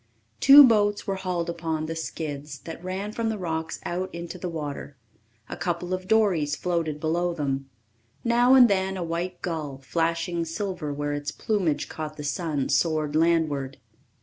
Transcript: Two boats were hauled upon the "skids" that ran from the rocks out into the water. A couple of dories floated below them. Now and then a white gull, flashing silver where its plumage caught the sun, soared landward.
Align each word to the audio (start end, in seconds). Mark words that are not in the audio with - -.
Two 0.39 0.63
boats 0.63 1.05
were 1.05 1.17
hauled 1.17 1.47
upon 1.47 1.85
the 1.85 1.95
"skids" 1.95 2.57
that 2.61 2.83
ran 2.83 3.11
from 3.11 3.29
the 3.29 3.37
rocks 3.37 3.79
out 3.85 4.09
into 4.15 4.39
the 4.39 4.49
water. 4.49 4.97
A 5.47 5.55
couple 5.55 5.93
of 5.93 6.07
dories 6.07 6.55
floated 6.55 6.99
below 6.99 7.35
them. 7.35 7.69
Now 8.23 8.55
and 8.55 8.67
then 8.67 8.97
a 8.97 9.03
white 9.03 9.43
gull, 9.43 9.77
flashing 9.83 10.43
silver 10.43 10.91
where 10.91 11.13
its 11.13 11.31
plumage 11.31 11.87
caught 11.87 12.17
the 12.17 12.23
sun, 12.23 12.69
soared 12.69 13.15
landward. 13.15 13.77